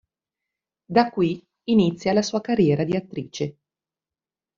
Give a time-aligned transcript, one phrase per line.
[0.85, 3.57] Da qui inizia la sua carriera di attrice.